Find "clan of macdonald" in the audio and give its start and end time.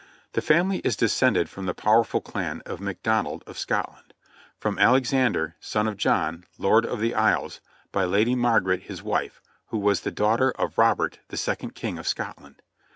2.21-3.43